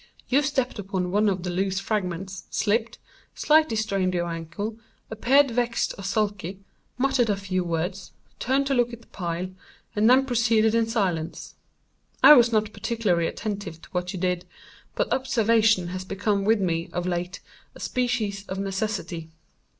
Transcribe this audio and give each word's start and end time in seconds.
You 0.29 0.41
stepped 0.41 0.79
upon 0.79 1.11
one 1.11 1.29
of 1.29 1.43
the 1.43 1.51
loose 1.51 1.79
fragments, 1.79 2.45
slipped, 2.49 2.97
slightly 3.35 3.75
strained 3.75 4.15
your 4.15 4.25
ankle, 4.29 4.79
appeared 5.11 5.51
vexed 5.51 5.93
or 5.95 6.03
sulky, 6.03 6.59
muttered 6.97 7.29
a 7.29 7.35
few 7.35 7.63
words, 7.63 8.11
turned 8.39 8.65
to 8.65 8.73
look 8.73 8.93
at 8.93 9.01
the 9.01 9.07
pile, 9.09 9.51
and 9.95 10.09
then 10.09 10.25
proceeded 10.25 10.73
in 10.73 10.87
silence. 10.87 11.53
I 12.23 12.33
was 12.33 12.51
not 12.51 12.73
particularly 12.73 13.27
attentive 13.27 13.79
to 13.79 13.89
what 13.91 14.11
you 14.11 14.17
did; 14.17 14.45
but 14.95 15.13
observation 15.13 15.89
has 15.89 16.03
become 16.03 16.45
with 16.45 16.59
me, 16.59 16.89
of 16.91 17.05
late, 17.05 17.39
a 17.75 17.79
species 17.79 18.43
of 18.47 18.57
necessity. 18.57 19.29